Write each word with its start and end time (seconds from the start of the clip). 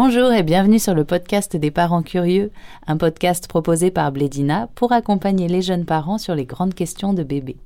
Bonjour 0.00 0.32
et 0.32 0.44
bienvenue 0.44 0.78
sur 0.78 0.94
le 0.94 1.02
podcast 1.02 1.56
des 1.56 1.72
parents 1.72 2.04
curieux, 2.04 2.52
un 2.86 2.96
podcast 2.96 3.48
proposé 3.48 3.90
par 3.90 4.12
Blédina 4.12 4.68
pour 4.76 4.92
accompagner 4.92 5.48
les 5.48 5.60
jeunes 5.60 5.86
parents 5.86 6.18
sur 6.18 6.36
les 6.36 6.44
grandes 6.44 6.72
questions 6.72 7.14
de 7.14 7.24
bébé. 7.24 7.56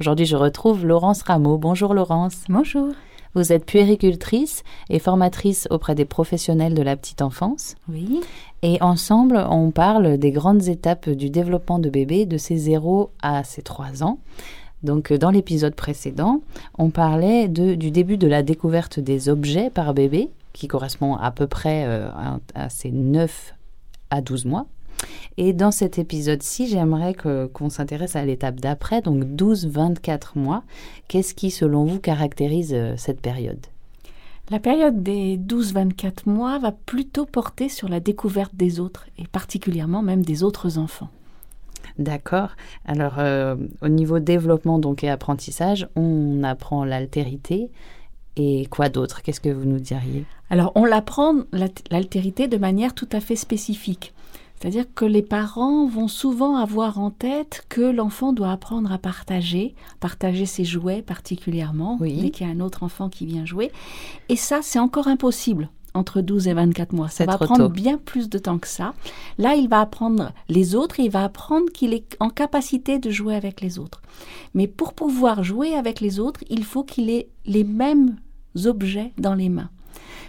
Aujourd'hui, 0.00 0.24
je 0.24 0.36
retrouve 0.36 0.86
Laurence 0.86 1.20
Rameau. 1.20 1.58
Bonjour 1.58 1.92
Laurence. 1.92 2.44
Bonjour. 2.48 2.94
Vous 3.34 3.52
êtes 3.52 3.66
puéricultrice 3.66 4.64
et 4.88 4.98
formatrice 4.98 5.68
auprès 5.70 5.94
des 5.94 6.06
professionnels 6.06 6.72
de 6.72 6.80
la 6.80 6.96
petite 6.96 7.20
enfance. 7.20 7.74
Oui. 7.90 8.22
Et 8.62 8.80
ensemble, 8.80 9.46
on 9.50 9.70
parle 9.70 10.16
des 10.16 10.30
grandes 10.30 10.68
étapes 10.68 11.10
du 11.10 11.28
développement 11.28 11.78
de 11.78 11.90
bébé 11.90 12.24
de 12.24 12.38
ses 12.38 12.56
0 12.56 13.10
à 13.20 13.44
ses 13.44 13.60
3 13.60 14.02
ans. 14.02 14.18
Donc, 14.82 15.12
dans 15.12 15.30
l'épisode 15.30 15.74
précédent, 15.74 16.40
on 16.78 16.88
parlait 16.88 17.48
de, 17.48 17.74
du 17.74 17.90
début 17.90 18.16
de 18.16 18.28
la 18.28 18.42
découverte 18.42 18.98
des 18.98 19.28
objets 19.28 19.68
par 19.68 19.92
bébé 19.92 20.30
qui 20.56 20.68
correspond 20.68 21.14
à 21.16 21.30
peu 21.30 21.46
près 21.46 21.84
euh, 21.86 22.08
à, 22.54 22.68
ces 22.70 22.90
9 22.90 23.54
à 24.10 24.20
12 24.22 24.46
mois. 24.46 24.66
Et 25.36 25.52
dans 25.52 25.70
cet 25.70 25.98
épisode-ci, 25.98 26.66
j'aimerais 26.66 27.14
qu'on 27.52 27.68
s'intéresse 27.68 28.16
à 28.16 28.24
l'étape 28.24 28.56
d'après, 28.56 29.02
donc 29.02 29.24
12-24 29.24 30.36
mois. 30.36 30.64
Qu'est-ce 31.08 31.34
qui, 31.34 31.50
selon 31.50 31.84
vous, 31.84 32.00
caractérise 32.00 32.72
euh, 32.72 32.94
cette 32.96 33.20
période? 33.20 33.66
La 34.48 34.58
période 34.58 35.02
des 35.02 35.36
12-24 35.36 36.26
mois 36.26 36.58
va 36.58 36.72
plutôt 36.72 37.26
porter 37.26 37.68
sur 37.68 37.90
la 37.90 38.00
découverte 38.00 38.56
des 38.56 38.80
autres, 38.80 39.06
et 39.18 39.26
particulièrement 39.26 40.02
même 40.02 40.24
des 40.24 40.42
autres 40.42 40.78
enfants. 40.78 41.10
D'accord. 41.98 42.50
Alors, 42.86 43.18
euh, 43.18 43.56
au 43.82 43.88
niveau 43.88 44.20
développement 44.20 44.78
donc 44.78 45.04
et 45.04 45.10
apprentissage, 45.10 45.88
on 45.96 46.42
apprend 46.44 46.84
l'altérité, 46.84 47.70
et 48.36 48.66
quoi 48.66 48.88
d'autre? 48.88 49.22
Qu'est-ce 49.22 49.40
que 49.40 49.48
vous 49.48 49.64
nous 49.64 49.80
diriez? 49.80 50.24
Alors, 50.50 50.72
on 50.74 50.84
l'apprend, 50.84 51.34
l'altérité, 51.90 52.48
de 52.48 52.56
manière 52.56 52.94
tout 52.94 53.08
à 53.12 53.20
fait 53.20 53.36
spécifique. 53.36 54.12
C'est-à-dire 54.58 54.84
que 54.94 55.04
les 55.04 55.22
parents 55.22 55.86
vont 55.86 56.08
souvent 56.08 56.56
avoir 56.56 56.98
en 56.98 57.10
tête 57.10 57.66
que 57.68 57.82
l'enfant 57.82 58.32
doit 58.32 58.52
apprendre 58.52 58.90
à 58.90 58.98
partager, 58.98 59.74
partager 60.00 60.46
ses 60.46 60.64
jouets 60.64 61.02
particulièrement, 61.02 61.98
oui. 62.00 62.20
dès 62.22 62.30
qu'il 62.30 62.46
y 62.46 62.50
a 62.50 62.52
un 62.52 62.60
autre 62.60 62.82
enfant 62.82 63.10
qui 63.10 63.26
vient 63.26 63.44
jouer. 63.44 63.70
Et 64.30 64.36
ça, 64.36 64.60
c'est 64.62 64.78
encore 64.78 65.08
impossible 65.08 65.68
entre 65.96 66.20
12 66.20 66.48
et 66.48 66.54
24 66.54 66.92
mois. 66.92 67.08
Ça 67.08 67.24
va 67.24 67.38
prendre 67.38 67.68
bien 67.68 67.98
plus 67.98 68.28
de 68.28 68.38
temps 68.38 68.58
que 68.58 68.68
ça. 68.68 68.94
Là, 69.38 69.54
il 69.54 69.68
va 69.68 69.80
apprendre 69.80 70.32
les 70.48 70.74
autres 70.74 71.00
et 71.00 71.04
il 71.04 71.10
va 71.10 71.24
apprendre 71.24 71.70
qu'il 71.72 71.94
est 71.94 72.16
en 72.20 72.30
capacité 72.30 72.98
de 72.98 73.10
jouer 73.10 73.34
avec 73.34 73.60
les 73.60 73.78
autres. 73.78 74.02
Mais 74.54 74.66
pour 74.66 74.92
pouvoir 74.92 75.42
jouer 75.42 75.74
avec 75.74 76.00
les 76.00 76.20
autres, 76.20 76.40
il 76.50 76.64
faut 76.64 76.84
qu'il 76.84 77.10
ait 77.10 77.28
les 77.46 77.64
mêmes 77.64 78.16
objets 78.64 79.12
dans 79.18 79.34
les 79.34 79.48
mains. 79.48 79.70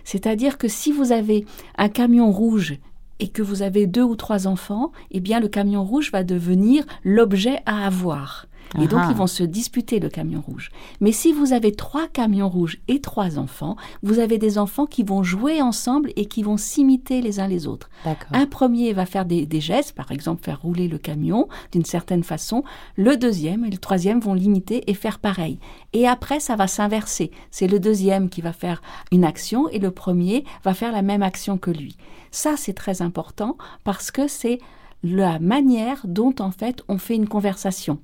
C'est-à-dire 0.03 0.57
que 0.57 0.67
si 0.67 0.91
vous 0.91 1.11
avez 1.11 1.45
un 1.77 1.89
camion 1.89 2.31
rouge 2.31 2.77
et 3.19 3.27
que 3.27 3.41
vous 3.41 3.61
avez 3.61 3.87
deux 3.87 4.03
ou 4.03 4.15
trois 4.15 4.47
enfants, 4.47 4.91
eh 5.11 5.19
bien 5.19 5.39
le 5.39 5.47
camion 5.47 5.83
rouge 5.83 6.11
va 6.11 6.23
devenir 6.23 6.85
l'objet 7.03 7.59
à 7.65 7.85
avoir. 7.85 8.47
Et 8.79 8.87
donc, 8.87 9.01
ils 9.09 9.15
vont 9.15 9.27
se 9.27 9.43
disputer 9.43 9.99
le 9.99 10.09
camion 10.09 10.41
rouge. 10.41 10.71
Mais 10.99 11.11
si 11.11 11.31
vous 11.31 11.53
avez 11.53 11.71
trois 11.71 12.07
camions 12.07 12.49
rouges 12.49 12.79
et 12.87 12.99
trois 12.99 13.39
enfants, 13.39 13.75
vous 14.03 14.19
avez 14.19 14.37
des 14.37 14.57
enfants 14.57 14.85
qui 14.85 15.03
vont 15.03 15.23
jouer 15.23 15.61
ensemble 15.61 16.11
et 16.15 16.25
qui 16.25 16.43
vont 16.43 16.57
s'imiter 16.57 17.21
les 17.21 17.39
uns 17.39 17.47
les 17.47 17.67
autres. 17.67 17.89
Un 18.31 18.45
premier 18.45 18.93
va 18.93 19.05
faire 19.05 19.25
des, 19.25 19.47
gestes, 19.61 19.93
par 19.93 20.11
exemple 20.11 20.43
faire 20.43 20.61
rouler 20.61 20.87
le 20.87 20.97
camion 20.97 21.47
d'une 21.71 21.85
certaine 21.85 22.23
façon. 22.23 22.63
Le 22.95 23.15
deuxième 23.17 23.65
et 23.65 23.69
le 23.69 23.77
troisième 23.77 24.19
vont 24.19 24.33
l'imiter 24.33 24.89
et 24.89 24.93
faire 24.93 25.19
pareil. 25.19 25.59
Et 25.93 26.07
après, 26.07 26.39
ça 26.39 26.55
va 26.55 26.67
s'inverser. 26.67 27.31
C'est 27.51 27.67
le 27.67 27.79
deuxième 27.79 28.29
qui 28.29 28.41
va 28.41 28.53
faire 28.53 28.81
une 29.11 29.23
action 29.23 29.69
et 29.69 29.79
le 29.79 29.91
premier 29.91 30.43
va 30.63 30.73
faire 30.73 30.91
la 30.91 31.01
même 31.01 31.23
action 31.23 31.57
que 31.57 31.71
lui. 31.71 31.97
Ça, 32.31 32.55
c'est 32.57 32.73
très 32.73 33.01
important 33.01 33.57
parce 33.83 34.11
que 34.11 34.27
c'est 34.27 34.59
la 35.03 35.39
manière 35.39 36.01
dont 36.05 36.33
en 36.39 36.51
fait 36.51 36.83
on 36.87 36.97
fait 36.97 37.15
une 37.15 37.27
conversation 37.27 37.99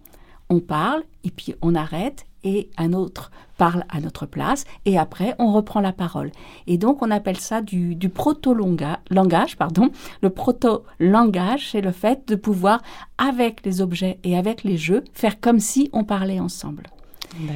on 0.54 0.60
parle 0.60 1.04
et 1.24 1.32
puis 1.32 1.56
on 1.62 1.74
arrête 1.74 2.26
et 2.44 2.70
un 2.78 2.94
autre 2.94 3.32
parle 3.58 3.86
à 3.90 4.00
notre 4.02 4.26
place 4.26 4.66
et 4.86 5.00
après 5.00 5.36
on 5.40 5.52
reprend 5.52 5.80
la 5.80 5.94
parole. 5.94 6.32
Et 6.68 6.78
donc 6.78 7.02
on 7.02 7.10
appelle 7.10 7.40
ça 7.40 7.62
du, 7.62 7.98
proto-langage. 8.10 9.58
Pardon. 9.58 9.90
Le 10.22 10.30
proto-langage, 10.30 11.72
c'est 11.72 11.82
le 11.82 11.92
fait 11.92 12.28
de 12.28 12.36
pouvoir, 12.36 12.82
avec 13.18 13.66
les 13.66 13.82
objets 13.82 14.20
et 14.24 14.38
avec 14.38 14.64
les 14.64 14.78
jeux, 14.78 15.04
faire 15.14 15.40
comme 15.40 15.60
si 15.60 15.90
on 15.94 16.04
parlait 16.04 16.40
ensemble. 16.40 16.84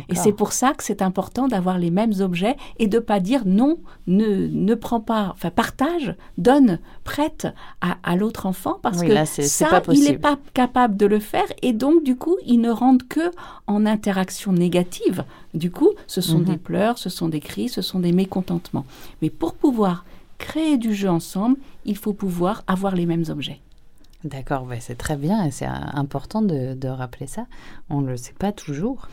Et 0.09 0.15
c'est 0.15 0.31
pour 0.31 0.51
ça 0.51 0.73
que 0.73 0.83
c'est 0.83 1.01
important 1.01 1.47
d'avoir 1.47 1.77
les 1.77 1.91
mêmes 1.91 2.13
objets 2.19 2.55
et 2.79 2.87
de 2.87 2.99
pas 2.99 3.19
dire 3.19 3.43
non, 3.45 3.77
ne, 4.07 4.47
ne 4.47 4.75
prends 4.75 5.01
pas, 5.01 5.31
enfin 5.33 5.49
partage, 5.49 6.15
donne, 6.37 6.79
prête 7.03 7.47
à, 7.81 8.15
l'autre 8.15 8.45
enfant 8.45 8.79
parce 8.81 9.01
que 9.01 9.25
ça, 9.25 9.81
il 9.91 10.03
n'est 10.03 10.17
pas 10.17 10.37
capable 10.53 10.97
de 10.97 11.05
le 11.05 11.19
faire 11.19 11.45
et 11.61 11.73
donc 11.73 12.03
du 12.03 12.15
coup, 12.15 12.37
il 12.45 12.59
ne 12.59 12.71
rentre 12.71 13.07
que 13.07 13.31
en 13.67 13.85
interaction 13.85 14.53
négative. 14.53 15.23
Du 15.53 15.71
coup, 15.71 15.91
ce 16.07 16.21
sont 16.21 16.39
des 16.39 16.53
mhm. 16.53 16.59
pleurs, 16.59 16.97
ce 16.97 17.09
sont 17.09 17.29
des 17.29 17.39
cris, 17.39 17.69
ce 17.69 17.81
sont 17.81 17.99
des 17.99 18.11
mécontentements. 18.11 18.85
Mais 19.21 19.29
pour 19.29 19.53
pouvoir 19.53 20.05
créer 20.37 20.77
du 20.77 20.93
jeu 20.93 21.09
ensemble, 21.09 21.57
il 21.85 21.97
faut 21.97 22.13
pouvoir 22.13 22.63
avoir 22.67 22.95
les 22.95 23.05
mêmes 23.05 23.25
objets. 23.29 23.59
D'accord, 24.23 24.67
c'est 24.79 24.97
très 24.97 25.15
bien 25.15 25.45
et 25.45 25.51
c'est 25.51 25.65
important 25.65 26.41
de, 26.41 26.73
de 26.73 26.87
rappeler 26.87 27.27
ça. 27.27 27.45
On 27.89 28.01
ne 28.01 28.09
le 28.09 28.17
sait 28.17 28.33
pas 28.33 28.51
toujours. 28.51 29.07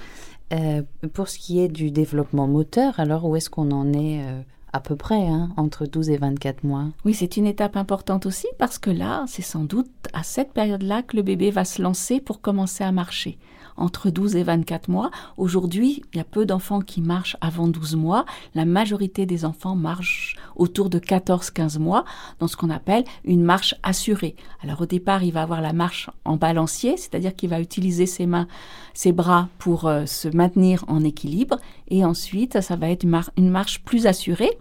Euh, 0.55 0.83
pour 1.13 1.29
ce 1.29 1.39
qui 1.39 1.61
est 1.61 1.69
du 1.69 1.91
développement 1.91 2.47
moteur, 2.47 3.01
alors 3.01 3.25
où 3.25 3.35
est-ce 3.35 3.51
qu'on 3.51 3.71
en 3.73 3.93
est 3.93 4.23
euh, 4.25 4.41
à 4.73 4.81
peu 4.81 4.95
près, 4.95 5.27
hein, 5.27 5.51
entre 5.57 5.87
12 5.87 6.11
et 6.11 6.17
24 6.17 6.63
mois? 6.65 6.87
Oui, 7.05 7.13
c'est 7.13 7.37
une 7.37 7.47
étape 7.47 7.77
importante 7.77 8.25
aussi 8.27 8.47
parce 8.59 8.79
que 8.79 8.91
là, 8.91 9.25
c'est 9.27 9.43
sans 9.43 9.65
doute 9.65 9.91
à 10.13 10.23
cette 10.23 10.53
période-là 10.53 11.03
que 11.03 11.17
le 11.17 11.23
bébé 11.23 11.51
va 11.51 11.65
se 11.65 11.83
lancer 11.83 12.21
pour 12.21 12.41
commencer 12.41 12.85
à 12.85 12.93
marcher 12.93 13.39
entre 13.77 14.11
12 14.11 14.37
et 14.37 14.43
24 14.43 14.89
mois. 14.89 15.11
Aujourd'hui, 15.37 16.03
il 16.13 16.17
y 16.17 16.21
a 16.21 16.25
peu 16.25 16.47
d'enfants 16.47 16.81
qui 16.81 17.01
marchent 17.01 17.37
avant 17.41 17.69
12 17.69 17.97
mois. 17.97 18.25
La 18.55 18.65
majorité 18.65 19.27
des 19.27 19.45
enfants 19.45 19.77
marchent 19.77 20.37
autour 20.57 20.91
de 20.91 20.99
14-15 20.99 21.79
mois 21.79 22.05
dans 22.39 22.49
ce 22.49 22.57
qu'on 22.57 22.71
appelle 22.71 23.05
une 23.25 23.43
marche 23.43 23.75
assurée. 23.83 24.37
Alors 24.63 24.83
au 24.83 24.87
départ, 24.87 25.23
il 25.23 25.33
va 25.33 25.43
avoir 25.43 25.61
la 25.61 25.73
marche 25.73 26.11
en 26.25 26.37
balancier, 26.37 26.97
c'est-à-dire 26.97 27.35
qu'il 27.35 27.51
va 27.51 27.61
utiliser 27.61 28.07
ses 28.07 28.27
mains, 28.27 28.49
ses 28.93 29.13
bras 29.13 29.49
pour 29.59 29.87
euh, 29.87 30.07
se 30.07 30.29
maintenir 30.29 30.85
en 30.89 31.03
équilibre. 31.05 31.59
Et 31.89 32.05
ensuite, 32.05 32.61
ça 32.61 32.77
va 32.77 32.91
être 32.91 33.05
une, 33.05 33.51
marche 33.51 33.83
plus 33.83 34.07
assurée. 34.07 34.59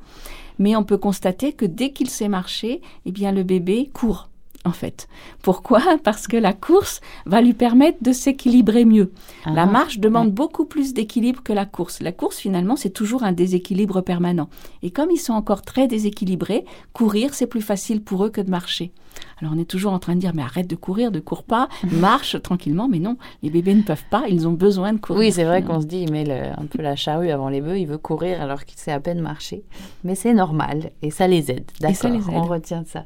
Mais 0.60 0.76
on 0.76 0.84
peut 0.84 0.98
constater 0.98 1.54
que 1.54 1.66
dès 1.66 1.92
qu'il 1.92 2.10
sait 2.10 2.30
marcher, 2.30 2.82
eh 3.06 3.12
bien 3.12 3.32
le 3.32 3.44
bébé 3.44 3.90
court 3.92 4.30
en 4.66 4.72
fait. 4.72 5.08
Pourquoi? 5.42 5.82
Parce 6.04 6.28
que 6.28 6.38
la 6.38 6.54
course 6.54 7.02
va 7.26 7.42
lui 7.42 7.54
permettre 7.54 8.00
de 8.02 8.12
s'équilibrer 8.12 8.86
mieux. 8.86 9.12
la 9.46 9.64
ah. 9.64 9.66
marche 9.66 10.00
demande 10.00 10.32
beaucoup 10.32 10.66
plus 10.66 10.94
d'équilibre 10.94 11.44
que 11.44 11.54
la 11.54 11.66
course. 11.66 12.02
La 12.02 12.12
course, 12.12 12.38
finalement, 12.38 12.76
c'est 12.76 12.90
toujours 12.90 13.24
un 13.24 13.32
déséquilibre 13.32 14.02
permanent. 14.02 14.50
Et 14.82 14.92
comme 14.92 15.12
ils 15.12 15.18
sont 15.18 15.34
encore 15.34 15.62
très 15.62 15.88
déséquilibrés, 15.88 16.66
courir, 16.94 17.34
c'est 17.34 17.48
plus 17.48 17.62
facile 17.62 18.02
pour 18.02 18.26
eux 18.26 18.30
que 18.30 18.42
de 18.42 18.50
marcher. 18.50 18.92
Alors 19.40 19.54
on 19.56 19.60
est 19.60 19.70
toujours 19.70 19.94
en 19.94 20.00
train 20.00 20.16
de 20.16 20.20
dire, 20.20 20.32
mais 20.34 20.42
arrête 20.42 20.68
de 20.68 20.76
courir, 20.76 21.12
ne 21.12 21.20
cours 21.20 21.44
pas, 21.44 21.70
marche 21.92 22.42
tranquillement. 22.42 22.88
Mais 22.88 23.00
non, 23.00 23.18
les 23.42 23.50
bébés 23.50 23.76
ne 23.76 23.84
peuvent 23.84 24.06
pas, 24.10 24.24
ils 24.30 24.48
ont 24.48 24.54
besoin 24.54 24.94
de 24.94 25.00
courir. 25.00 25.20
Oui, 25.20 25.32
c'est 25.32 25.44
vrai 25.44 25.64
qu'on 25.64 25.82
se 25.82 25.86
dit, 25.86 26.02
il 26.08 26.12
met 26.12 26.30
un 26.30 26.66
peu 26.66 26.82
la 26.82 26.96
charrue 26.96 27.30
avant 27.30 27.50
les 27.50 27.62
bœufs, 27.62 27.78
il 27.78 27.88
veut 27.88 27.98
courir 27.98 28.42
alors 28.42 28.66
qu'il 28.66 28.80
sait 28.80 28.92
à 28.92 29.00
peine 29.00 29.22
marcher. 29.22 29.64
Mais 30.04 30.16
c'est 30.16 30.34
normal 30.34 30.92
et 31.02 31.12
ça 31.12 31.28
les 31.28 31.52
aide. 31.52 31.70
D'accord, 31.80 32.12
on 32.30 32.44
retient 32.44 32.84
ça. 32.86 33.06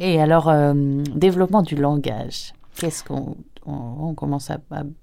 Et 0.00 0.20
alors, 0.20 0.48
euh, 0.48 0.72
développement 1.14 1.62
du 1.62 1.76
langage. 1.76 2.54
Qu'est-ce 2.76 3.04
qu'on 3.04 3.36
on, 3.66 4.14
commence 4.14 4.50
à, 4.50 4.58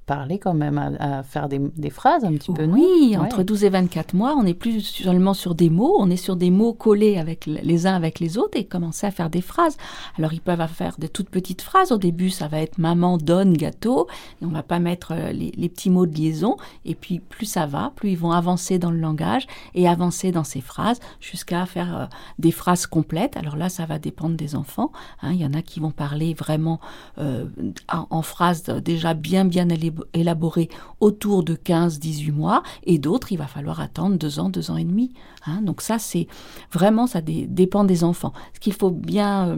parler 0.05 0.39
quand 0.39 0.53
même, 0.53 0.77
à, 0.77 1.23
faire 1.23 1.47
des, 1.47 1.89
phrases 1.89 2.23
un 2.23 2.33
petit 2.33 2.51
peu. 2.51 2.65
Oui, 2.65 3.15
entre 3.17 3.43
12 3.43 3.63
et 3.65 3.69
24 3.69 4.13
mois, 4.13 4.35
on 4.35 4.43
n'est 4.43 4.53
plus 4.53 4.81
seulement 4.81 5.33
sur 5.33 5.55
des 5.55 5.69
mots, 5.69 5.95
on 5.99 6.09
est 6.09 6.17
sur 6.17 6.35
des 6.35 6.49
mots 6.49 6.73
collés 6.73 7.17
avec 7.17 7.45
les 7.45 7.87
uns 7.87 7.93
avec 7.93 8.19
les 8.19 8.37
autres 8.37 8.57
et 8.57 8.65
commencer 8.65 9.05
à 9.05 9.11
faire 9.11 9.29
des 9.29 9.41
phrases. 9.41 9.77
Alors 10.17 10.33
ils 10.33 10.41
peuvent 10.41 10.67
faire 10.67 10.95
de 10.97 11.07
toutes 11.07 11.29
petites 11.29 11.61
phrases. 11.61 11.91
Au 11.91 11.97
début, 11.97 12.29
ça 12.29 12.47
va 12.47 12.61
être 12.61 12.77
maman 12.77 13.17
donne 13.17 13.53
gâteau, 13.53 14.07
et 14.41 14.45
on 14.45 14.49
va 14.49 14.63
pas 14.63 14.79
mettre 14.79 15.13
euh, 15.13 15.31
les, 15.31 15.69
petits 15.69 15.89
mots 15.89 16.05
de 16.05 16.15
liaison. 16.15 16.57
Et 16.85 16.95
puis 16.95 17.19
plus 17.19 17.45
ça 17.45 17.65
va, 17.65 17.91
plus 17.95 18.11
ils 18.11 18.17
vont 18.17 18.31
avancer 18.31 18.79
dans 18.79 18.91
le 18.91 18.99
langage 18.99 19.47
et 19.75 19.87
avancer 19.87 20.31
dans 20.31 20.43
ces 20.43 20.61
phrases 20.61 20.99
jusqu'à 21.19 21.65
faire 21.65 21.97
euh, 21.97 22.05
des 22.39 22.51
phrases 22.51 22.87
complètes. 22.87 23.37
Alors 23.37 23.55
là, 23.55 23.69
ça 23.69 23.85
va 23.85 23.99
dépendre 23.99 24.35
des 24.35 24.55
enfants. 24.55 24.91
Hein. 25.21 25.31
Il 25.33 25.41
y 25.41 25.45
en 25.45 25.53
a 25.53 25.61
qui 25.61 25.79
vont 25.79 25.91
parler 25.91 26.33
vraiment 26.33 26.79
euh, 27.19 27.45
en, 27.91 28.07
en 28.09 28.21
phrases 28.21 28.46
déjà 28.53 29.13
bien 29.13 29.45
bien 29.45 29.67
élaborées 30.13 30.69
autour 30.99 31.43
de 31.43 31.55
15-18 31.55 32.31
mois, 32.31 32.63
et 32.83 32.99
d'autres, 32.99 33.31
il 33.31 33.37
va 33.37 33.47
falloir 33.47 33.79
attendre 33.79 34.17
deux 34.17 34.39
ans, 34.39 34.49
deux 34.49 34.71
ans 34.71 34.77
et 34.77 34.83
demi. 34.83 35.13
Hein. 35.45 35.61
Donc 35.61 35.81
ça, 35.81 35.99
c'est 35.99 36.27
vraiment, 36.71 37.07
ça 37.07 37.21
dépend 37.21 37.83
des 37.83 38.03
enfants. 38.03 38.33
Ce 38.53 38.59
qu'il 38.59 38.73
faut 38.73 38.91
bien... 38.91 39.49
Euh, 39.49 39.57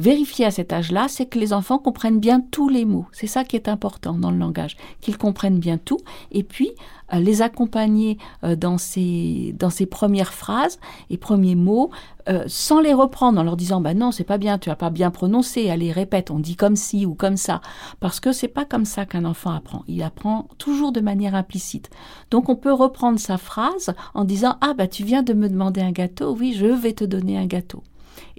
vérifier 0.00 0.46
à 0.46 0.50
cet 0.50 0.72
âge-là, 0.72 1.06
c'est 1.08 1.26
que 1.26 1.38
les 1.38 1.52
enfants 1.52 1.78
comprennent 1.78 2.20
bien 2.20 2.40
tous 2.40 2.68
les 2.68 2.84
mots. 2.84 3.06
C'est 3.12 3.26
ça 3.26 3.44
qui 3.44 3.54
est 3.54 3.68
important 3.68 4.14
dans 4.14 4.30
le 4.30 4.38
langage, 4.38 4.76
qu'ils 5.00 5.18
comprennent 5.18 5.58
bien 5.58 5.78
tout. 5.78 5.98
Et 6.32 6.42
puis, 6.42 6.70
euh, 7.12 7.18
les 7.18 7.42
accompagner 7.42 8.18
euh, 8.44 8.56
dans 8.56 8.78
ces, 8.78 9.54
dans 9.58 9.68
premières 9.90 10.32
phrases 10.32 10.78
et 11.10 11.16
premiers 11.16 11.54
mots, 11.54 11.90
euh, 12.28 12.44
sans 12.46 12.80
les 12.80 12.94
reprendre 12.94 13.40
en 13.40 13.42
leur 13.42 13.56
disant 13.56 13.80
bah 13.80 13.94
non 13.94 14.12
c'est 14.12 14.24
pas 14.24 14.36
bien 14.36 14.58
tu 14.58 14.68
as 14.68 14.76
pas 14.76 14.90
bien 14.90 15.10
prononcé 15.10 15.70
allez 15.70 15.90
répète 15.90 16.30
on 16.30 16.38
dit 16.38 16.54
comme 16.54 16.76
ci 16.76 17.06
ou 17.06 17.14
comme 17.14 17.36
ça. 17.36 17.60
Parce 17.98 18.20
que 18.20 18.32
c'est 18.32 18.48
pas 18.48 18.64
comme 18.64 18.84
ça 18.84 19.06
qu'un 19.06 19.24
enfant 19.24 19.50
apprend. 19.50 19.84
Il 19.88 20.02
apprend 20.02 20.48
toujours 20.58 20.92
de 20.92 21.00
manière 21.00 21.34
implicite. 21.34 21.90
Donc 22.30 22.48
on 22.48 22.56
peut 22.56 22.72
reprendre 22.72 23.18
sa 23.18 23.38
phrase 23.38 23.94
en 24.14 24.24
disant 24.24 24.56
ah 24.60 24.74
bah 24.74 24.86
tu 24.86 25.04
viens 25.04 25.22
de 25.22 25.32
me 25.32 25.48
demander 25.48 25.80
un 25.80 25.92
gâteau. 25.92 26.36
Oui 26.38 26.54
je 26.56 26.66
vais 26.66 26.92
te 26.92 27.04
donner 27.04 27.38
un 27.38 27.46
gâteau 27.46 27.82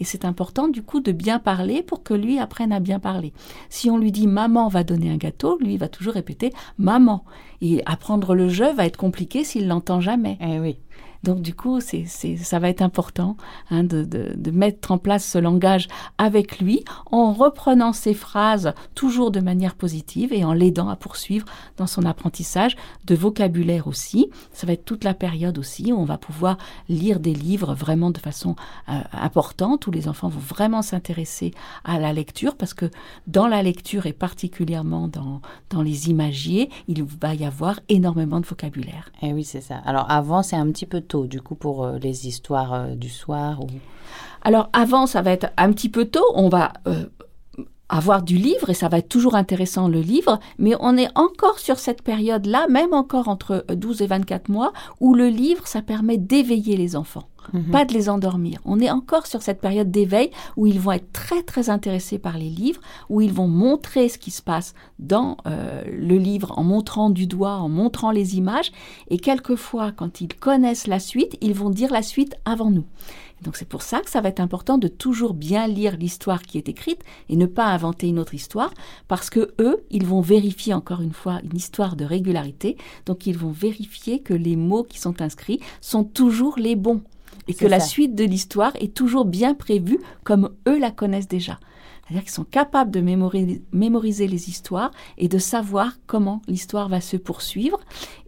et 0.02 0.04
c'est 0.04 0.26
important 0.26 0.68
du 0.68 0.82
coup 0.82 1.00
de 1.00 1.12
bien 1.12 1.38
parler 1.38 1.84
pour 1.84 2.02
que 2.02 2.16
lui 2.16 2.40
apprenne 2.40 2.74
à 2.74 2.80
bien 2.80 2.98
parler. 2.98 3.34
Si 3.70 3.92
on 3.92 4.00
lui 4.00 4.12
dit 4.12 4.26
maman 4.26 4.68
va 4.68 4.84
donner 4.84 5.12
un 5.12 5.18
gâteau, 5.18 5.60
lui 5.60 5.78
va 5.78 5.88
toujours 5.90 6.16
répéter 6.16 6.52
maman. 6.80 7.24
Et 7.62 7.84
apprendre 7.86 8.34
le 8.34 8.50
jeu 8.50 8.74
va 8.74 8.88
être 8.88 8.98
compliqué 8.98 9.44
s'il 9.44 9.68
l'entend 9.68 10.02
jamais. 10.02 10.40
Eh 10.42 10.60
oui. 10.60 10.80
Donc 11.24 11.42
du 11.42 11.54
coup, 11.54 11.80
ça 11.82 12.60
va 12.60 12.70
être 12.70 12.82
important 12.82 13.38
hein, 13.70 13.84
de, 13.84 14.52
mettre 14.52 14.92
en 14.92 14.98
place 14.98 15.26
ce 15.26 15.38
langage 15.38 15.88
avec 16.18 16.60
lui 16.60 16.84
en 17.12 17.32
reprenant 17.32 17.94
ses 17.94 18.14
phrases 18.14 18.74
toujours 18.96 19.32
de 19.32 19.40
manière 19.40 19.76
positive 19.76 20.34
et 20.34 20.44
en 20.44 20.54
l'aidant 20.54 20.90
à 20.90 20.96
poursuivre 20.96 21.46
dans 21.78 21.88
son 21.88 22.06
apprentissage 22.06 22.76
de 23.06 23.16
vocabulaire 23.16 23.88
aussi. 23.88 24.30
Ça 24.52 24.68
va 24.68 24.74
être 24.74 24.86
toute 24.86 25.04
la 25.04 25.14
période 25.14 25.58
aussi 25.58 25.92
où 25.92 25.98
on 25.98 26.06
va 26.06 26.18
pouvoir 26.18 26.58
lire 26.90 27.20
des 27.20 27.34
livres 27.34 27.74
vraiment 27.74 28.12
de 28.12 28.18
façon 28.18 28.56
euh, 28.90 29.00
importante, 29.14 29.88
où 29.88 29.92
les 29.92 30.08
enfants 30.08 30.30
vont 30.30 30.40
vraiment 30.40 30.82
s'intéresser 30.82 31.54
à 31.84 32.00
la 32.00 32.14
lecture 32.14 32.56
parce 32.56 32.74
que 32.74 32.90
dans 33.28 33.48
la 33.48 33.64
lecture 33.64 34.06
et 34.06 34.14
particulièrement 34.14 35.08
dans, 35.08 35.42
dans 35.70 35.82
les 35.82 36.10
imagiers, 36.10 36.70
il 36.88 37.04
va 37.04 37.34
y 37.36 37.46
avoir 37.46 37.80
énormément 37.90 38.40
de 38.40 38.46
vocabulaire. 38.46 39.12
Et 39.22 39.28
eh 39.28 39.34
oui, 39.34 39.44
c'est 39.44 39.62
ça. 39.62 39.78
Alors 39.86 40.10
avant, 40.10 40.44
c'est 40.44 40.56
un 40.56 40.70
petit 40.72 40.86
peu 40.86 41.02
du 41.20 41.42
coup, 41.42 41.56
pour 41.56 41.84
euh, 41.84 41.98
les 42.00 42.28
histoires 42.28 42.74
euh, 42.74 42.96
du 42.96 43.10
soir 43.10 43.62
ou... 43.62 43.68
Alors, 44.44 44.70
avant, 44.74 45.06
ça 45.06 45.22
va 45.22 45.32
être 45.32 45.48
un 45.58 45.72
petit 45.72 45.90
peu 45.90 46.06
tôt. 46.06 46.26
On 46.34 46.50
va 46.50 46.74
euh, 46.88 47.06
avoir 47.90 48.24
du 48.24 48.38
livre 48.38 48.70
et 48.70 48.74
ça 48.74 48.90
va 48.90 48.98
être 48.98 49.10
toujours 49.10 49.36
intéressant 49.36 49.88
le 49.88 50.00
livre, 50.00 50.40
mais 50.58 50.74
on 50.80 50.98
est 50.98 51.10
encore 51.16 51.60
sur 51.60 51.78
cette 51.78 52.02
période-là, 52.02 52.68
même 52.70 52.94
encore 52.94 53.28
entre 53.28 53.66
12 53.70 54.02
et 54.02 54.08
24 54.08 54.50
mois, 54.50 54.74
où 55.00 55.14
le 55.14 55.28
livre, 55.28 55.68
ça 55.68 55.82
permet 55.82 56.18
d'éveiller 56.18 56.76
les 56.76 56.96
enfants. 56.96 57.28
Mhm. 57.54 57.72
pas 57.72 57.86
de 57.86 57.94
les 57.94 58.10
endormir. 58.10 58.60
On 58.66 58.80
est 58.80 58.90
encore 58.90 59.28
sur 59.28 59.42
cette 59.42 59.62
période 59.62 59.92
d'éveil 59.92 60.32
où 60.58 60.68
ils 60.68 60.80
vont 60.80 60.92
être 60.92 61.12
très 61.12 61.44
très 61.44 61.70
intéressés 61.70 62.20
par 62.20 62.38
les 62.38 62.50
livres, 62.50 62.82
où 63.10 63.22
ils 63.22 63.34
vont 63.34 63.48
montrer 63.48 64.10
ce 64.10 64.18
qui 64.18 64.32
se 64.32 64.42
passe 64.42 64.74
dans 65.00 65.38
euh, 65.48 65.84
le 65.86 66.18
livre 66.18 66.54
en 66.58 66.64
montrant 66.64 67.10
du 67.10 67.28
doigt, 67.28 67.58
en 67.58 67.70
montrant 67.70 68.12
les 68.12 68.38
images, 68.38 68.72
et 69.10 69.18
quelquefois 69.18 69.92
quand 69.92 70.22
ils 70.22 70.34
connaissent 70.34 70.88
la 70.88 71.00
suite, 71.00 71.38
ils 71.42 71.54
vont 71.54 71.70
dire 71.70 71.92
la 71.92 72.04
suite 72.04 72.36
avant 72.46 72.72
nous. 72.72 72.86
Donc 73.42 73.58
c'est 73.58 73.68
pour 73.68 73.82
ça 73.82 74.02
que 74.02 74.10
ça 74.10 74.22
va 74.22 74.30
être 74.30 74.40
important 74.40 74.78
de 74.78 74.88
toujours 74.88 75.34
bien 75.34 75.68
lire 75.68 75.98
l'histoire 75.98 76.44
qui 76.44 76.58
est 76.58 76.70
écrite 76.70 77.04
et 77.30 77.36
ne 77.36 77.48
pas 77.48 77.66
inventer 77.66 78.08
une 78.08 78.20
autre 78.20 78.36
histoire 78.36 78.72
parce 79.08 79.30
que 79.30 79.54
eux, 79.60 79.84
ils 79.90 80.06
vont 80.06 80.22
vérifier 80.22 80.74
encore 80.74 81.02
une 81.02 81.14
fois 81.14 81.40
une 81.44 81.58
histoire 81.58 81.96
de 81.96 82.06
régularité. 82.06 82.78
Donc 83.06 83.26
ils 83.26 83.38
vont 83.38 83.52
vérifier 83.52 84.20
que 84.20 84.34
les 84.34 84.56
mots 84.56 84.84
qui 84.84 85.00
sont 85.00 85.22
inscrits 85.22 85.60
sont 85.82 86.04
toujours 86.04 86.58
les 86.60 86.76
bons 86.76 87.02
et 87.48 87.54
que 87.54 87.66
la 87.66 87.80
suite 87.80 88.16
de 88.16 88.24
l'histoire 88.24 88.74
est 88.80 88.94
toujours 88.94 89.26
bien 89.26 89.54
prévue 89.54 90.00
comme 90.24 90.52
eux 90.68 90.80
la 90.80 90.92
connaissent 90.92 91.28
déjà. 91.28 91.60
C'est-à-dire 92.12 92.24
qu'ils 92.24 92.34
sont 92.34 92.44
capables 92.44 92.92
de 92.92 93.00
mémoriser, 93.00 94.28
les 94.28 94.50
histoires 94.50 94.92
et 95.18 95.30
de 95.30 95.38
savoir 95.38 95.94
comment 96.08 96.42
l'histoire 96.48 96.90
va 96.90 97.00
se 97.00 97.16
poursuivre. 97.16 97.80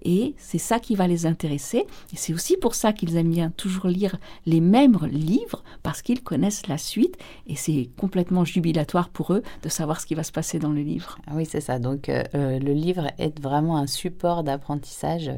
Et 0.04 0.36
c'est 0.38 0.58
ça 0.58 0.80
qui 0.80 0.96
va 0.96 1.06
les 1.06 1.26
intéresser. 1.26 1.80
Et 2.14 2.16
c'est 2.16 2.34
aussi 2.34 2.56
pour 2.56 2.76
ça 2.76 2.94
qu'ils 2.94 3.18
aiment 3.18 3.32
bien 3.32 3.50
toujours 3.50 3.88
lire 3.88 4.16
les 4.46 4.62
mêmes 4.62 4.98
livres, 5.12 5.64
parce 5.82 6.02
qu'ils 6.02 6.24
connaissent 6.24 6.68
la 6.68 6.78
suite. 6.78 7.18
Et 7.46 7.58
c'est 7.58 7.90
complètement 7.98 8.46
jubilatoire 8.46 9.10
pour 9.10 9.34
eux 9.34 9.44
de 9.64 9.70
savoir 9.70 10.00
ce 10.00 10.06
qui 10.06 10.16
va 10.16 10.24
se 10.24 10.32
passer 10.32 10.60
dans 10.60 10.72
le 10.72 10.82
livre. 10.82 11.18
Ah 11.28 11.32
oui, 11.36 11.46
c'est 11.46 11.60
ça. 11.60 11.78
Donc 11.78 12.08
euh, 12.08 12.24
euh, 12.36 12.60
le 12.60 12.72
livre 12.72 13.08
est 13.18 13.38
vraiment 13.42 13.76
un 13.76 13.88
support 13.88 14.46
d'apprentissage 14.46 15.30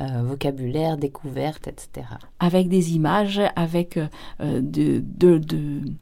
euh, 0.00 0.22
vocabulaire, 0.22 0.96
découverte, 0.96 1.66
etc. 1.66 2.06
Avec 2.38 2.68
des 2.68 2.94
images, 2.94 3.40
avec 3.56 3.96
euh, 3.96 4.06
de, 4.38 5.02
de, 5.02 5.40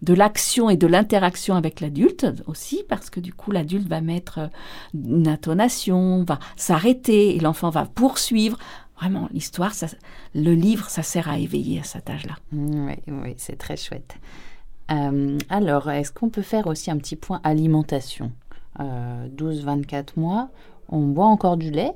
de, 0.02 0.14
l'action 0.14 0.68
et 0.68 0.76
de 0.76 0.86
l'interaction 0.86 1.54
avec 1.54 1.80
l'adulte 1.80 2.26
aussi, 2.46 2.84
parce 2.90 3.08
que 3.08 3.20
du 3.20 3.32
coup 3.32 3.52
l'adulte 3.52 3.88
va 3.88 4.02
mettre 4.02 4.38
euh, 4.38 4.48
une 4.92 5.26
intonation, 5.26 6.24
va 6.24 6.38
s'arrêter 6.56 7.36
et 7.36 7.40
l'enfant 7.40 7.70
va 7.70 7.86
poursuivre. 7.86 8.58
Vraiment, 9.00 9.30
l'histoire, 9.32 9.72
le 10.34 10.52
livre, 10.52 10.90
ça 10.90 11.02
sert 11.02 11.30
à 11.30 11.38
éveiller 11.38 11.80
à 11.80 11.84
cet 11.84 12.10
âge-là. 12.10 12.34
Mmh, 12.52 12.86
oui, 12.88 12.94
oui 13.06 13.34
c'est 13.38 13.56
très 13.56 13.78
chouette. 13.78 14.16
alors, 14.88 15.90
est-ce 15.90 16.12
qu'on 16.12 16.28
peut 16.28 16.42
faire 16.42 16.66
aussi 16.66 16.90
un 16.90 16.98
petit 16.98 17.16
point 17.16 17.40
alimentation? 17.44 18.30
12-24 18.78 20.08
mois, 20.16 20.50
on 20.90 21.06
boit 21.06 21.26
encore 21.26 21.56
du 21.56 21.70
lait? 21.70 21.94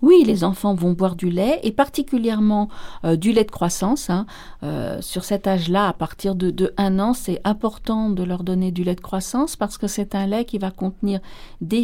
Oui, 0.00 0.22
les 0.24 0.44
enfants 0.44 0.74
vont 0.74 0.92
boire 0.92 1.16
du 1.16 1.30
lait 1.30 1.60
et 1.62 1.72
particulièrement 1.72 2.68
euh, 3.04 3.16
du 3.16 3.32
lait 3.32 3.44
de 3.44 3.50
croissance. 3.50 4.10
Hein. 4.10 4.26
Euh, 4.62 5.00
sur 5.00 5.24
cet 5.24 5.46
âge-là, 5.46 5.88
à 5.88 5.92
partir 5.92 6.34
de, 6.34 6.50
de 6.50 6.72
1 6.76 6.98
an, 6.98 7.14
c'est 7.14 7.40
important 7.44 8.10
de 8.10 8.22
leur 8.22 8.44
donner 8.44 8.70
du 8.70 8.84
lait 8.84 8.94
de 8.94 9.00
croissance 9.00 9.56
parce 9.56 9.78
que 9.78 9.86
c'est 9.86 10.14
un 10.14 10.26
lait 10.26 10.44
qui 10.44 10.58
va 10.58 10.70
contenir 10.70 11.20
des, 11.60 11.80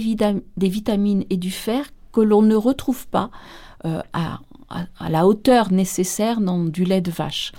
vitamines 0.57 1.25
et 1.31 1.37
du 1.37 1.51
fer 1.51 1.87
que 2.13 2.21
l'on 2.21 2.43
ne 2.43 2.55
retrouve 2.55 3.09
pas 3.09 3.31
euh, 3.85 4.01
à, 4.13 4.39
à, 4.71 5.11
la 5.11 5.27
hauteur 5.27 5.73
nécessaire 5.73 6.41
dans 6.41 6.65
du 6.65 6.85
lait 6.85 7.01
de 7.01 7.11
vache. 7.11 7.53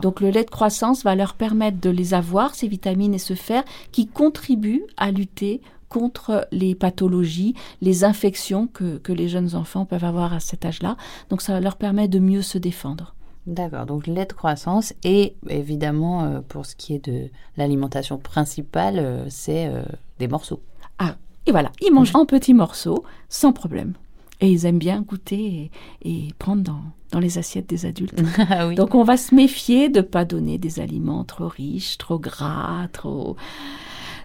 Donc 0.00 0.20
le 0.20 0.30
lait 0.30 0.44
de 0.44 0.50
croissance 0.50 1.04
va 1.04 1.14
leur 1.14 1.34
permettre 1.34 1.80
de 1.80 1.90
les 1.90 2.14
avoir, 2.14 2.54
ces 2.54 2.68
vitamines 2.68 3.14
et 3.14 3.18
ce 3.18 3.34
fer, 3.34 3.62
qui 3.92 4.06
contribuent 4.06 4.84
à 4.96 5.10
lutter 5.10 5.60
contre 5.88 6.46
les 6.52 6.74
pathologies, 6.74 7.54
les 7.80 8.04
infections 8.04 8.66
que, 8.66 8.98
que 8.98 9.12
les 9.12 9.28
jeunes 9.28 9.54
enfants 9.54 9.84
peuvent 9.84 10.04
avoir 10.04 10.32
à 10.32 10.40
cet 10.40 10.64
âge-là. 10.64 10.96
Donc 11.30 11.42
ça 11.42 11.60
leur 11.60 11.76
permet 11.76 12.08
de 12.08 12.18
mieux 12.18 12.42
se 12.42 12.58
défendre. 12.58 13.14
D'accord, 13.48 13.86
donc 13.86 14.06
lait 14.06 14.26
de 14.26 14.32
croissance 14.34 14.92
et 15.04 15.34
évidemment 15.48 16.24
euh, 16.24 16.40
pour 16.46 16.66
ce 16.66 16.76
qui 16.76 16.94
est 16.94 17.04
de 17.04 17.30
l'alimentation 17.56 18.18
principale, 18.18 18.98
euh, 18.98 19.24
c'est 19.30 19.68
euh, 19.68 19.82
des 20.18 20.28
morceaux. 20.28 20.60
Ah, 20.98 21.16
et 21.46 21.50
voilà, 21.50 21.72
ils 21.80 21.90
mangent 21.90 22.14
en 22.14 22.26
petits 22.26 22.52
morceaux 22.52 23.04
sans 23.30 23.54
problème. 23.54 23.94
Et 24.40 24.52
ils 24.52 24.66
aiment 24.66 24.78
bien 24.78 25.00
goûter 25.00 25.70
et, 26.02 26.28
prendre 26.38 26.62
dans, 26.62 26.82
dans, 27.10 27.20
les 27.20 27.38
assiettes 27.38 27.68
des 27.68 27.86
adultes. 27.86 28.20
Ah 28.50 28.72
donc 28.72 28.94
on 28.94 29.02
va 29.02 29.16
se 29.16 29.34
méfier 29.34 29.88
de 29.88 30.00
ne 30.00 30.04
pas 30.04 30.26
donner 30.26 30.58
des 30.58 30.78
aliments 30.78 31.24
trop 31.24 31.48
riches, 31.48 31.96
trop 31.96 32.18
gras, 32.18 32.86
trop 32.92 33.34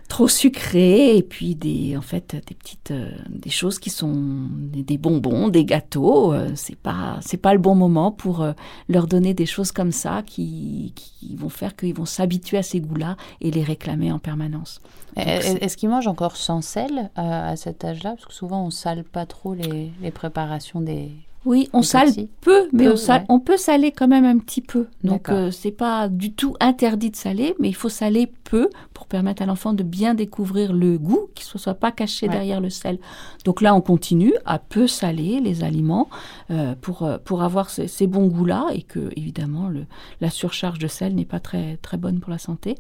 trop 0.08 0.28
sucré 0.28 1.18
et 1.18 1.24
puis 1.24 1.56
des 1.56 1.98
en 1.98 2.02
fait 2.02 2.36
des 2.48 2.54
petites 2.54 2.92
euh, 2.92 3.12
des 3.30 3.50
choses 3.50 3.80
qui 3.80 3.90
sont 3.90 4.14
des, 4.14 4.98
bonbons 4.98 5.48
des 5.50 5.66
gâteaux 5.66 6.34
euh, 6.34 6.52
c'est 6.56 6.76
pas 6.76 7.18
c'est 7.22 7.38
pas 7.38 7.54
le 7.54 7.60
bon 7.60 7.76
moment 7.76 8.12
pour 8.12 8.42
euh, 8.42 8.54
leur 8.90 9.08
donner 9.08 9.34
des 9.34 9.46
choses 9.46 9.72
comme 9.72 9.92
ça 9.92 10.22
qui, 10.26 10.94
qui 10.96 11.36
vont 11.36 11.50
faire 11.50 11.76
qu'ils 11.76 11.96
vont 11.96 12.06
s'habituer 12.06 12.58
à 12.58 12.64
ces 12.64 12.80
goûts 12.80 12.96
là 12.96 13.18
et 13.42 13.52
les 13.52 13.64
réclamer 13.64 14.12
en 14.12 14.20
permanence. 14.20 14.82
Est-ce 15.16 15.78
qu'ils 15.78 15.90
mangent 15.90 16.08
encore 16.08 16.38
sans 16.38 16.62
sel 16.62 17.12
à 17.16 17.56
cet 17.56 17.84
âge 17.86 18.04
là 18.04 18.12
parce 18.12 18.26
que 18.26 18.34
souvent 18.34 18.66
on 18.66 18.72
sale 18.72 19.04
pas 19.04 19.26
trop 19.26 19.54
les, 19.54 19.92
les 20.02 20.12
préparations 20.12 20.82
des 20.82 21.12
oui, 21.46 21.70
on 21.74 21.82
sale 21.82 22.10
peu, 22.42 22.70
mais 22.72 22.88
on, 23.28 23.40
peut 23.40 23.58
saler 23.58 23.92
quand 23.92 24.08
même 24.08 24.24
un 24.24 24.38
petit 24.38 24.62
peu. 24.62 24.88
Donc 25.04 25.30
euh, 25.30 25.52
c'est 25.52 25.72
pas 25.72 26.08
du 26.08 26.34
tout 26.34 26.56
interdit 26.62 27.12
de 27.12 27.16
saler, 27.16 27.54
mais 27.60 27.68
il 27.68 27.76
faut 27.76 27.90
saler 27.90 28.32
peu 28.44 28.70
pour 28.94 29.08
permettre 29.08 29.42
à 29.42 29.46
l'enfant 29.46 29.74
de 29.74 29.84
bien 29.84 30.14
découvrir 30.14 30.72
le 30.72 30.98
goût, 30.98 31.30
qu'il 31.36 31.46
ne 31.54 31.60
soit 31.60 31.74
pas 31.74 31.92
caché 31.92 32.28
derrière 32.28 32.62
le 32.62 32.70
sel. 32.70 32.98
Donc 33.44 33.62
là, 33.62 33.76
on 33.76 33.82
continue 33.82 34.34
à 34.46 34.58
peu 34.58 34.88
saler 34.88 35.42
les 35.42 35.64
aliments 35.64 36.10
euh, 36.50 36.76
pour 36.80 37.04
euh, 37.04 37.18
pour 37.24 37.44
avoir 37.44 37.70
ces, 37.70 38.08
bons 38.08 38.28
goûts-là 38.28 38.68
et 38.74 38.82
que 38.82 39.10
évidemment 39.18 39.68
le, 39.68 39.86
la 40.22 40.30
surcharge 40.30 40.80
de 40.80 40.88
sel 40.88 41.16
n'est 41.16 41.26
pas 41.26 41.40
très 41.40 41.78
très 41.78 41.98
bonne 41.98 42.20
pour 42.20 42.32
la 42.32 42.38
santé, 42.38 42.76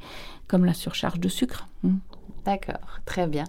comme 0.48 0.64
la 0.64 0.74
surcharge 0.74 1.20
de 1.20 1.28
sucre. 1.30 1.68
Hmm. 1.84 1.98
D'accord, 2.46 3.00
très 3.06 3.26
bien. 3.28 3.46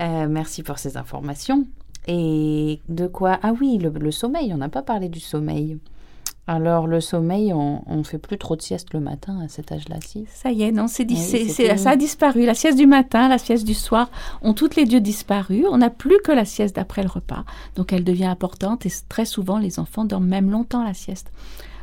merci 0.00 0.64
pour 0.64 0.78
ces 0.78 0.96
informations. 0.96 1.64
Et 2.08 2.80
de 2.88 3.06
quoi? 3.06 3.38
Ah 3.42 3.52
oui, 3.60 3.78
le, 3.78 4.10
sommeil, 4.10 4.52
on 4.52 4.56
n'a 4.56 4.68
pas 4.68 4.82
parlé 4.82 5.08
du 5.08 5.20
sommeil. 5.20 5.78
Alors 6.48 6.88
le 6.88 7.00
sommeil, 7.00 7.52
on, 7.52 7.84
on 7.86 8.02
fait 8.02 8.18
plus 8.18 8.36
trop 8.36 8.56
de 8.56 8.62
sieste 8.62 8.92
le 8.92 8.98
matin 8.98 9.40
à 9.44 9.48
cet 9.48 9.70
âge-là, 9.70 9.96
si? 10.04 10.26
Ça 10.28 10.50
y 10.50 10.62
est, 10.64 10.72
non, 10.72 10.88
c'est, 10.88 11.06
ah 11.70 11.76
ça 11.76 11.90
a 11.90 11.96
disparu. 11.96 12.44
La 12.44 12.54
sieste 12.54 12.76
du 12.76 12.86
matin, 12.86 13.28
la 13.28 13.38
sieste 13.38 13.64
du 13.64 13.74
soir 13.74 14.10
ont 14.42 14.52
toutes 14.52 14.74
les 14.74 14.84
deux 14.84 15.00
disparu. 15.00 15.64
On 15.70 15.78
n'a 15.78 15.90
plus 15.90 16.18
que 16.24 16.32
la 16.32 16.44
sieste 16.44 16.74
d'après 16.74 17.02
le 17.02 17.08
repas. 17.08 17.44
Donc 17.76 17.92
elle 17.92 18.02
devient 18.02 18.24
importante 18.24 18.86
et 18.86 18.92
très 19.08 19.24
souvent 19.24 19.58
les 19.58 19.78
enfants 19.78 20.04
dorment 20.04 20.26
même 20.26 20.50
longtemps 20.50 20.82
la 20.82 20.94
sieste. 20.94 21.30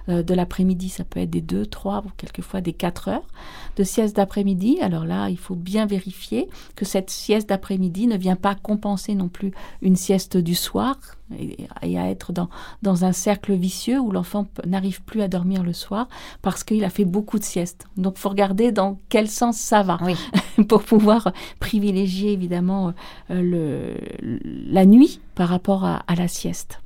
Euh, 0.09 0.23
de 0.23 0.33
l'après-midi, 0.33 0.89
ça 0.89 1.03
peut 1.03 1.19
être 1.19 1.29
des 1.29 1.41
2, 1.41 1.65
3 1.65 2.03
ou 2.05 2.09
quelquefois 2.17 2.61
des 2.61 2.73
4 2.73 3.09
heures 3.09 3.27
de 3.75 3.83
sieste 3.83 4.15
d'après-midi. 4.15 4.79
Alors 4.81 5.05
là, 5.05 5.29
il 5.29 5.37
faut 5.37 5.55
bien 5.55 5.85
vérifier 5.85 6.49
que 6.75 6.83
cette 6.83 7.09
sieste 7.09 7.49
d'après-midi 7.49 8.07
ne 8.07 8.17
vient 8.17 8.35
pas 8.35 8.55
compenser 8.55 9.13
non 9.13 9.29
plus 9.29 9.51
une 9.81 9.95
sieste 9.95 10.37
du 10.37 10.55
soir 10.55 10.97
et, 11.37 11.97
à 11.97 12.09
être 12.09 12.33
dans, 12.33 12.49
dans 12.81 13.05
un 13.05 13.11
cercle 13.11 13.53
vicieux 13.53 13.99
où 13.99 14.11
l'enfant 14.11 14.47
n'arrive 14.65 15.03
plus 15.03 15.21
à 15.21 15.27
dormir 15.27 15.63
le 15.63 15.73
soir 15.73 16.07
parce 16.41 16.63
qu'il 16.63 16.83
a 16.83 16.89
fait 16.89 17.05
beaucoup 17.05 17.37
de 17.37 17.43
siestes. 17.43 17.87
Donc, 17.97 18.15
il 18.17 18.19
faut 18.19 18.29
regarder 18.29 18.71
dans 18.71 18.99
quel 19.09 19.29
sens 19.29 19.57
ça 19.57 19.83
va 19.83 19.99
pour 20.67 20.83
pouvoir 20.83 21.31
privilégier 21.59 22.31
évidemment 22.31 22.93
euh, 23.29 23.41
le, 23.41 24.71
la 24.71 24.85
nuit 24.85 25.21
par 25.35 25.49
rapport 25.49 25.85
à 25.85 26.15
la 26.17 26.27
sieste. 26.27 26.79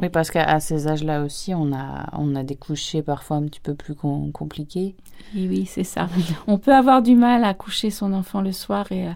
Oui, 0.00 0.08
parce 0.10 0.30
qu'à 0.30 0.60
ces 0.60 0.86
âges-là 0.86 1.24
aussi, 1.24 1.54
on 1.54 1.72
a, 1.72 2.08
on 2.12 2.36
a 2.36 2.44
des 2.44 2.54
couchers 2.54 3.02
parfois 3.02 3.38
un 3.38 3.42
petit 3.42 3.60
peu 3.60 3.74
plus 3.74 3.96
compliqués. 3.96 4.94
Oui, 5.34 5.66
c'est 5.66 5.84
ça. 5.84 6.08
on 6.46 6.58
peut 6.58 6.72
avoir 6.72 7.02
du 7.02 7.16
mal 7.16 7.42
à 7.42 7.52
coucher 7.52 7.90
son 7.90 8.12
enfant 8.12 8.40
le 8.40 8.52
soir 8.52 8.86
et, 8.92 9.08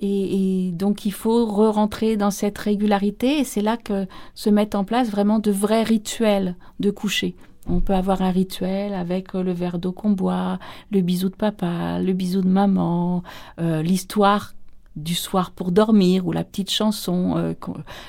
et, 0.00 0.72
donc 0.72 1.04
il 1.04 1.12
faut 1.12 1.44
re-rentrer 1.44 2.16
dans 2.16 2.30
cette 2.30 2.56
régularité 2.56 3.40
et 3.40 3.44
c'est 3.44 3.60
là 3.60 3.76
que 3.76 4.06
se 4.34 4.48
mettent 4.48 4.74
en 4.74 4.84
place 4.84 5.10
vraiment 5.10 5.38
de 5.38 5.50
vrais 5.50 5.82
rituels 5.82 6.56
de 6.80 6.90
coucher. 6.90 7.34
On 7.68 7.80
peut 7.80 7.94
avoir 7.94 8.22
un 8.22 8.30
rituel 8.30 8.94
avec 8.94 9.34
le 9.34 9.52
verre 9.52 9.78
d'eau 9.78 9.92
qu'on 9.92 10.10
boit, 10.10 10.58
le 10.90 11.00
bisou 11.00 11.28
de 11.28 11.36
papa, 11.36 12.00
le 12.00 12.12
bisou 12.12 12.40
de 12.40 12.48
maman, 12.48 13.22
euh, 13.60 13.82
l'histoire 13.82 14.54
du 14.96 15.14
soir 15.14 15.50
pour 15.50 15.72
dormir 15.72 16.26
ou 16.26 16.32
la 16.32 16.44
petite 16.44 16.70
chanson, 16.70 17.36
euh, 17.36 17.54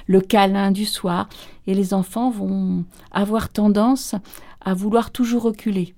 le 0.08 0.22
câlin 0.22 0.72
du 0.72 0.86
soir. 0.86 1.30
Et 1.68 1.74
les 1.74 1.94
enfants 1.94 2.30
vont 2.30 2.86
avoir 3.12 3.50
tendance 3.50 4.16
à 4.62 4.74
vouloir 4.74 5.12
toujours 5.12 5.44
reculer. 5.44 5.94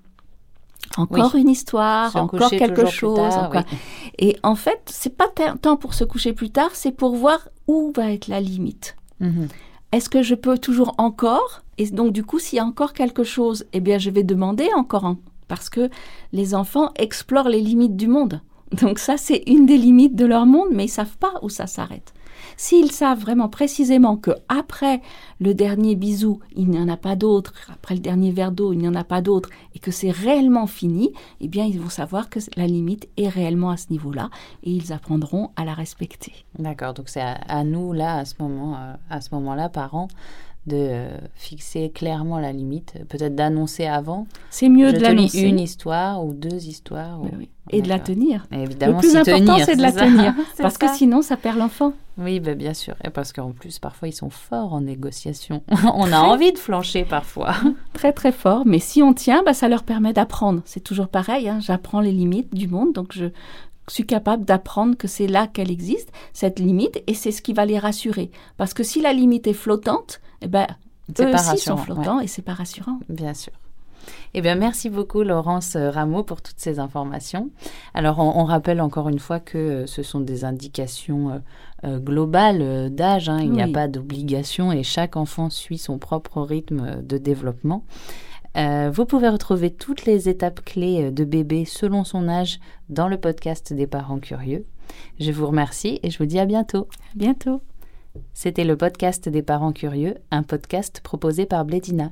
Encore 0.97 1.35
une 1.35 1.49
histoire, 1.49 2.15
encore 2.15 2.49
quelque 2.49 2.85
chose. 2.85 3.33
Et 4.19 4.37
en 4.43 4.55
fait, 4.55 4.81
c'est 4.85 5.15
pas 5.15 5.27
tant 5.61 5.77
pour 5.77 5.93
se 5.93 6.03
coucher 6.03 6.33
plus 6.33 6.51
tard, 6.51 6.69
c'est 6.73 6.91
pour 6.91 7.15
voir 7.15 7.49
où 7.67 7.91
va 7.95 8.11
être 8.11 8.27
la 8.27 8.39
limite. 8.39 8.95
Mhm. 9.19 9.47
Est-ce 9.91 10.09
que 10.09 10.21
je 10.21 10.35
peux 10.35 10.57
toujours 10.57 10.93
encore? 10.97 11.61
Et 11.77 11.89
donc 11.89 12.13
du 12.13 12.23
coup, 12.23 12.39
s'il 12.39 12.57
y 12.57 12.59
a 12.59 12.65
encore 12.65 12.93
quelque 12.93 13.23
chose, 13.23 13.65
eh 13.73 13.79
bien, 13.79 13.97
je 13.97 14.09
vais 14.09 14.23
demander 14.23 14.69
encore, 14.75 15.15
parce 15.47 15.69
que 15.69 15.89
les 16.31 16.55
enfants 16.55 16.91
explorent 16.95 17.49
les 17.49 17.61
limites 17.61 17.95
du 17.95 18.07
monde. 18.07 18.41
Donc 18.82 19.00
ça, 19.00 19.17
c'est 19.17 19.44
une 19.48 19.65
des 19.65 19.77
limites 19.77 20.15
de 20.15 20.25
leur 20.25 20.46
monde, 20.46 20.70
mais 20.74 20.86
ils 20.86 20.89
savent 20.89 21.17
pas 21.17 21.34
où 21.41 21.50
ça 21.50 21.67
s'arrête. 21.67 22.13
S'ils 22.58 22.91
savent 22.91 23.20
vraiment 23.20 23.50
précisément 23.50 24.17
que 24.17 24.32
après 24.48 25.01
le 25.39 25.53
dernier 25.53 25.96
bisou, 25.96 26.39
il 26.55 26.70
n'y 26.70 26.79
en 26.79 26.88
a 26.88 26.98
pas 26.98 27.15
d'autre, 27.15 27.53
après 27.72 27.96
le 27.96 28.01
dernier 28.01 28.32
verre 28.32 28.51
d'eau, 28.51 28.72
il 28.72 28.79
n'y 28.79 28.88
en 28.88 28.96
a 28.96 29.03
pas 29.03 29.22
d'autre, 29.22 29.50
et 29.74 29.79
que 29.79 29.91
c'est 29.91 30.12
réellement 30.12 30.67
fini, 30.67 31.12
eh 31.41 31.48
bien, 31.48 31.65
ils 31.65 31.79
vont 31.79 31.89
savoir 31.89 32.29
que 32.29 32.39
la 32.55 32.67
limite 32.67 33.10
est 33.17 33.27
réellement 33.27 33.72
à 33.72 33.77
ce 33.77 33.88
niveau-là, 33.89 34.29
et 34.63 34.72
ils 34.72 34.94
apprendront 34.94 35.51
à 35.55 35.65
la 35.65 35.74
respecter. 35.74 36.34
D'accord. 36.58 36.94
Donc 36.94 37.10
c'est 37.10 37.22
à, 37.22 37.63
nous 37.63 37.91
là, 37.94 38.17
à 38.17 38.25
ce 38.25 38.36
moment, 38.39 38.75
euh, 38.75 38.94
à 39.10 39.22
ce 39.22 39.34
moment-là, 39.36 39.70
parents, 39.70 40.08
de 40.67 40.77
euh, 40.77 41.10
fixer 41.36 41.91
clairement 41.91 42.39
la 42.39 42.51
limite, 42.51 42.95
peut-être 43.07 43.36
d'annoncer 43.36 43.86
avant. 43.86 44.27
C'est 44.50 44.69
mieux 44.69 44.93
de 44.93 45.00
l'annoncer. 45.00 45.41
Une 45.41 45.60
histoire 45.60 46.25
ou 46.25 46.34
deux 46.34 46.67
histoires. 46.67 47.22
Et 47.72 47.81
de 47.81 47.89
la 47.89 48.00
tenir. 48.00 48.45
évidemment, 48.51 48.98
le 48.98 49.00
plus 49.00 49.15
important, 49.15 49.57
c'est 49.63 49.75
de 49.75 49.81
la 49.81 49.91
tenir. 49.91 50.34
parce 50.57 50.77
que 50.77 50.88
sinon, 50.88 51.22
ça 51.22 51.36
perd 51.38 51.57
l'enfant. 51.57 51.93
Oui, 52.17 52.39
bah, 52.39 52.53
bien 52.53 52.74
sûr. 52.74 52.95
Et 53.03 53.10
parce 53.10 53.34
qu'en 53.34 53.51
plus, 53.51 53.79
parfois, 53.79 54.07
ils 54.07 54.13
sont 54.13 54.29
forts 54.29 54.74
en 54.74 54.81
négociation. 54.81 55.63
on 55.93 56.12
a 56.12 56.19
envie 56.19 56.51
de 56.51 56.57
flancher 56.57 57.05
parfois. 57.05 57.55
très, 57.93 58.13
très 58.13 58.31
fort. 58.31 58.63
Mais 58.65 58.79
si 58.79 59.01
on 59.03 59.13
tient, 59.13 59.43
bah, 59.43 59.53
ça 59.53 59.67
leur 59.67 59.84
permet 59.84 60.13
d'apprendre. 60.13 60.62
C'est 60.65 60.84
toujours 60.84 61.07
pareil. 61.07 61.50
Hein. 61.50 61.60
J'apprends 61.60 62.01
les 62.01 62.12
limites 62.12 62.53
du 62.53 62.67
monde. 62.67 62.93
Donc, 62.93 63.13
je 63.13 63.25
suis 63.87 64.05
capable 64.05 64.45
d'apprendre 64.45 64.95
que 64.97 65.07
c'est 65.07 65.27
là 65.27 65.47
qu'elle 65.47 65.71
existe, 65.71 66.11
cette 66.33 66.59
limite, 66.59 67.03
et 67.07 67.13
c'est 67.13 67.31
ce 67.31 67.41
qui 67.41 67.53
va 67.53 67.65
les 67.65 67.79
rassurer. 67.79 68.31
Parce 68.57 68.73
que 68.73 68.83
si 68.83 69.01
la 69.01 69.13
limite 69.13 69.47
est 69.47 69.53
flottante, 69.53 70.21
eh 70.41 70.47
ben, 70.47 70.67
eux 71.19 71.33
aussi 71.33 71.57
sont 71.57 71.77
flottants 71.77 72.19
et 72.19 72.27
c'est 72.27 72.41
pas 72.41 72.53
rassurant. 72.53 72.99
Bien 73.09 73.33
sûr. 73.33 73.53
Eh 74.33 74.41
bien, 74.41 74.55
merci 74.55 74.89
beaucoup 74.89 75.23
Laurence 75.23 75.75
Rameau 75.75 76.23
pour 76.23 76.41
toutes 76.41 76.59
ces 76.59 76.79
informations. 76.79 77.49
Alors, 77.93 78.19
on, 78.19 78.43
rappelle 78.43 78.81
encore 78.81 79.09
une 79.09 79.19
fois 79.19 79.39
que 79.39 79.57
euh, 79.57 79.87
ce 79.87 80.03
sont 80.03 80.19
des 80.19 80.45
indications 80.45 81.31
euh, 81.31 81.39
euh, 81.85 81.99
globales 81.99 82.93
d'âge. 82.93 83.29
Hein. 83.29 83.39
Il 83.41 83.51
n'y 83.51 83.63
a 83.63 83.67
pas 83.67 83.87
d'obligation 83.87 84.71
et 84.71 84.83
chaque 84.83 85.15
enfant 85.15 85.49
suit 85.49 85.77
son 85.77 85.97
propre 85.97 86.41
rythme 86.41 87.01
de 87.01 87.17
développement. 87.17 87.83
Vous 88.55 89.05
pouvez 89.05 89.29
retrouver 89.29 89.71
toutes 89.71 90.05
les 90.05 90.29
étapes 90.29 90.63
clés 90.63 91.12
de 91.12 91.24
bébé 91.24 91.65
selon 91.65 92.03
son 92.03 92.27
âge 92.27 92.59
dans 92.89 93.07
le 93.07 93.17
podcast 93.17 93.74
des 93.74 93.88
parents 93.88 94.19
curieux. 94.19 94.65
Je 95.19 95.31
vous 95.31 95.47
remercie 95.47 96.00
et 96.03 96.09
je 96.09 96.17
vous 96.17 96.25
dis 96.25 96.39
à 96.39 96.45
bientôt. 96.45 96.88
À 97.13 97.17
bientôt. 97.17 97.62
C'était 98.33 98.63
le 98.63 98.77
podcast 98.77 99.27
des 99.27 99.41
parents 99.41 99.74
curieux, 99.74 100.15
un 100.31 100.43
podcast 100.43 101.01
proposé 101.01 101.45
par 101.45 101.65
Blédina 101.65 102.12